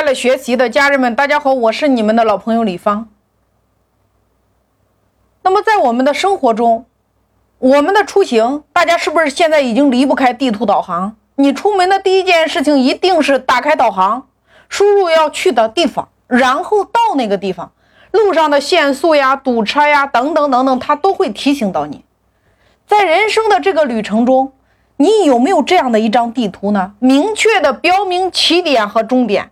[0.00, 3.10] 快乐学习的家人们，大家好，我是你们的老朋友李芳。
[5.42, 6.86] 那么在我们的生活中，
[7.58, 11.16] 我们的出行，大家是不是现在已经离不开地图导航？
[11.34, 14.26] 你出门的第一件事情一定是打开导航，
[14.70, 17.70] 输入要去的地方，然后到那个地方，
[18.10, 22.06] 路上的限速呀、堵车呀等等等等，它都会提醒到你。
[22.86, 24.54] 在人生的这个旅程中。
[24.96, 26.92] 你有没有这样的一张地图呢？
[26.98, 29.50] 明确的标明起点和终点，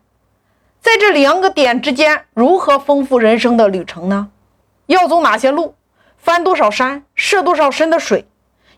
[0.88, 4.28] 在这两个点之间，如何丰富人生的旅程呢？
[4.86, 5.74] 要走哪些路？
[6.16, 7.04] 翻多少山？
[7.14, 8.24] 涉多少深的水？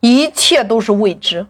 [0.01, 1.47] 一切都是未知。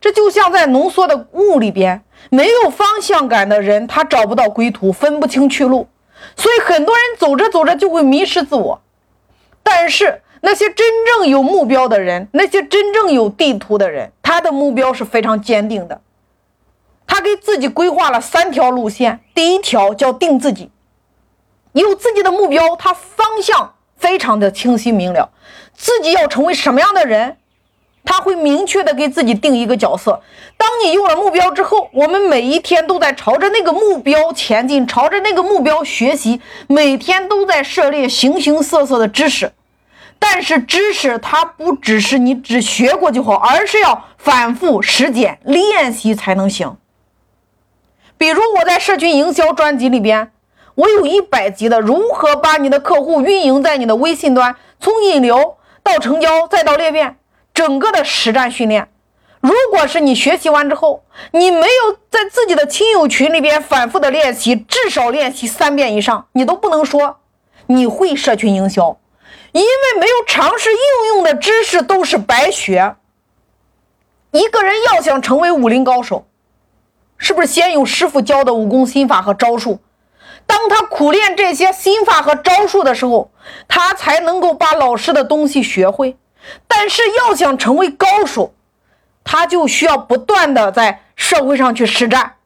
[0.00, 5.86] 这就像在浓缩的雾里边，没有方向感的人，他找不到归途，分不清去路，
[6.34, 8.80] 所以很多人走着走着就会迷失自我。
[9.62, 16.00] 但是，那些真正有目标的人，那些真正有地图的人，他的目标是非常坚定的。
[17.40, 20.70] 自己规划了三条路线，第一条叫定自己，
[21.72, 25.30] 有自己的目标，他方向非常的清晰明了，
[25.74, 27.36] 自己要成为什么样的人，
[28.04, 30.22] 他会明确的给自己定一个角色。
[30.56, 39.52] 当你有了目标之后，我们每一天都在朝着那个目标前进，朝着那个目标学习，每天都在涉猎形形色色的知识。
[40.20, 46.76] 但是知识它不只是你只学过就好，而是要反复实践练习才能行。
[48.18, 50.32] 比如我在社群营销专辑里边，
[50.74, 57.16] 我有一百集的如何把你的客户运营在你的微信端，从引流到成交再到裂变，
[57.54, 58.88] 整个的实战训练。
[59.40, 67.18] 如果是你学习完之后，你没有在自己的亲友群里边反复的练习，至少练习三遍以上，你都不能说
[67.66, 68.98] 你会社群营销。
[69.52, 72.96] 因为没有尝试应用的知识都是白学。
[74.32, 76.26] 一个人要想成为武林高手，
[77.18, 79.80] 是不是先有师傅教的武功心法和招数？
[80.46, 83.30] 当他苦练这些心法和招数的时候，
[83.66, 86.16] 他才能够把老师的东西学会。
[86.66, 88.54] 但是要想成为高手，
[89.24, 92.36] 他就需要不断的在社会上去实战。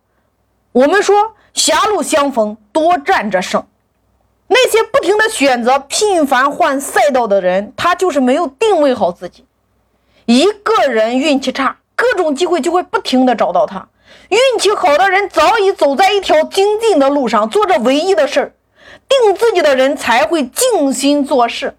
[0.72, 3.64] 我们说狭路相逢多战者胜。
[4.48, 9.46] 那些不停的选择、频繁换赛道的人，他就是没有定位好自己。
[10.24, 13.88] 一个人运气差，各种机会就会不停的找到他；
[14.28, 18.54] 运气好的人早已走在一条精进的路上，做着唯一的事儿。
[19.08, 21.76] 定自己的人才会静心做事。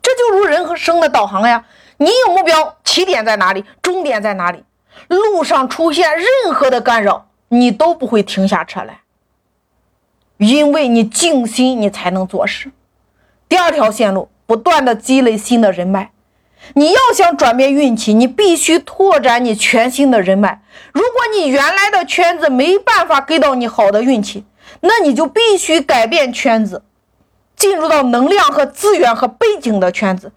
[0.00, 1.66] 这就如人和生的导航呀，
[1.98, 4.64] 你有目标，起点在哪里，终点在哪里，
[5.08, 9.02] 路上出现任何的干扰，你都不会停下车来。
[10.38, 12.70] 因为你静心，你才能做事。
[13.48, 16.12] 第二条线路，不断的积累新的人脉。
[16.74, 20.62] 你要想转变运气，你必须拓展你全新的人脉。
[20.92, 24.44] 如果你原来的圈子没办法给到你好的运气，
[24.80, 26.82] 那你就必须改变圈子，
[27.56, 30.32] 进入到能量和资源和背景的圈子，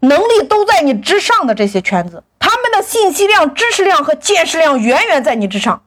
[0.00, 5.82] 能力都在你之上的这些圈子，他们的信息量、知识量和见识量远远在你之上。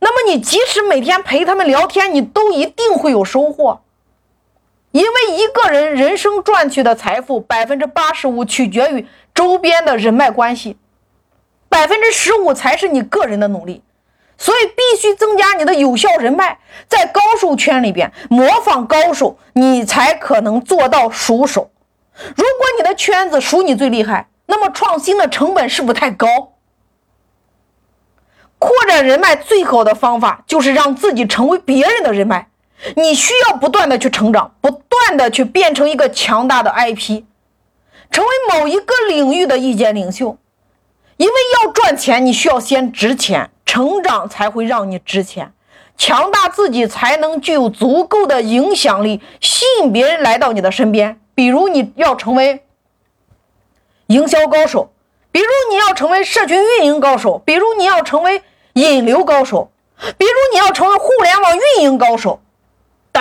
[0.00, 3.82] 那么你即使每天陪他们聊天，你都一定会有收获，
[4.92, 10.76] 因为一个人人生赚取的财富，百分之八十五取决于周边的人脉关系，
[11.68, 13.82] 百分之十五才是你个人的努力。
[14.38, 16.58] 所以必须增加你的有效人脉，
[16.88, 21.70] 在高手圈里边模仿高手，你才可能做到熟手。
[22.14, 26.26] 如果你的圈子属你最厉害，那么创新的成本是不是太高？
[28.58, 32.48] 扩展人脉最好的方法就是让自己成为别人的人脉。
[32.96, 37.22] 你需要不断的去成长，不断的去变成一个强大的 IP，
[38.10, 40.36] 成为某一个领域的意见领袖。
[41.16, 41.34] 因为
[41.64, 45.52] 要赚钱，你需要先值钱，成长才会让你值钱，
[45.96, 51.20] 强大自己才能具有足够的影响力，吸引别人来到你的身边。
[51.34, 52.64] 比如你要成为
[54.06, 54.92] 营销高手，
[55.30, 58.42] 比如你要成为社群运营高手，比如你要成为。
[58.74, 59.70] 引流高手，
[60.16, 62.40] 比如你要成为互联网运营高手，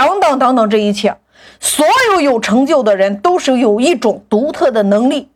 [0.08, 1.18] 等等等等，这一切，
[1.60, 5.30] 所有有成就的人都是有一种独特的能力。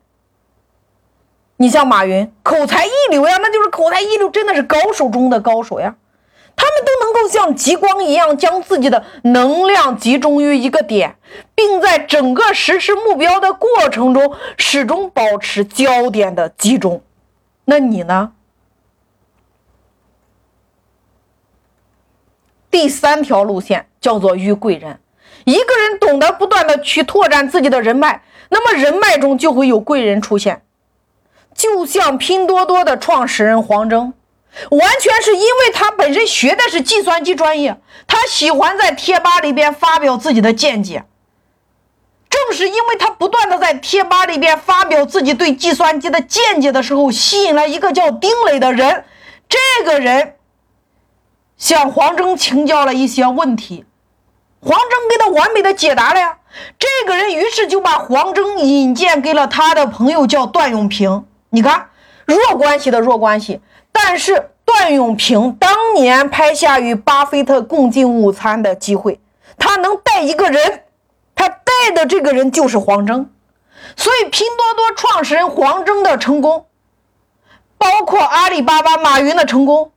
[1.58, 5.96] 你像马云，口才一流呀，那就是口才一流，真的是高手中的高手呀。
[6.58, 11.16] 他们都能够像极光一样，将自己的能量集中于一个点，
[11.54, 17.02] 并在整个实施目标的过程中，始终保持焦点的集中。
[17.66, 18.32] 那你呢？
[22.76, 25.00] 第三条路线叫做遇贵人。
[25.46, 30.62] 一个人懂得不断的去拓展自己的人脉，那么人脉中就会有贵人出现。
[31.56, 34.12] 就像拼多多的创始人黄峥，
[34.72, 37.78] 完全是因为他本身学的是计算机专业，
[38.08, 41.06] 他喜欢在贴吧里边发表自己的见解。
[42.30, 49.06] 正是因为他不断的在贴吧里边发表自己对计算机的见解的时候，吸引了一个叫丁磊的人。
[49.48, 50.34] 这个人
[51.58, 53.86] 向黄峥请教了一些问题，
[54.62, 56.38] 黄峥给他完美的解答了呀。
[56.80, 61.26] 这个人于是就把黄峥引荐给了他的朋友，叫段永平。
[61.50, 61.90] 你看，
[62.26, 63.62] 弱关系的弱关系。
[63.92, 69.20] 但是段永平当年拍下与巴菲特共进午餐的机会，
[69.58, 70.84] 他能带一个人，
[71.34, 73.30] 他带的这个人就是黄峥。
[73.96, 76.66] 所以，拼多多创始人黄峥的成功，
[77.78, 79.92] 包括阿里巴巴马云的成功，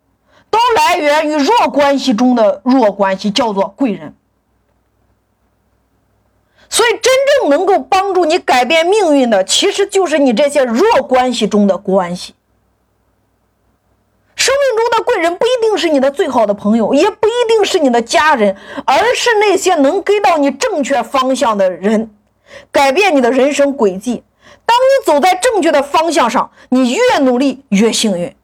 [0.50, 4.14] 都来源于弱关系中的弱关系，叫做贵人。
[6.70, 7.02] 所以，真
[7.40, 12.34] 正能够帮助你改变命运的，其实就是你这些弱关系中的关系。
[14.36, 22.14] 生命中的贵人不一定是你的最好的朋友，也不一定是你的家人，而是那些能给到你正确方向的人，
[22.70, 24.22] 改变你的人生轨迹。
[24.64, 28.34] 当你走在正确的方向上，你越努力越幸运。